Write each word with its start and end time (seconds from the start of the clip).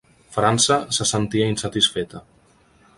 França 0.37 0.77
se 0.97 1.07
sentia 1.11 1.53
insatisfeta. 1.55 2.25